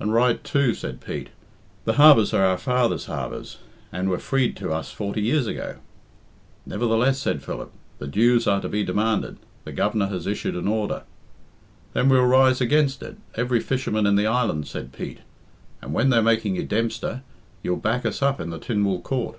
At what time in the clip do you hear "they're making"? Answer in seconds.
16.10-16.56